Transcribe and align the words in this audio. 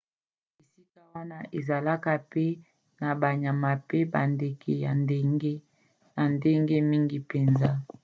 esika 0.61 1.01
wana 1.13 1.37
ezalaka 1.57 2.13
pe 2.31 2.45
na 2.99 3.09
banyama 3.21 3.69
mpe 3.81 3.99
bandeke 4.13 4.71
ya 4.83 4.91
ndenge 5.03 5.53
na 6.15 6.23
ndenge 6.35 6.75
mingi 6.89 7.17
mpenza 7.25 7.69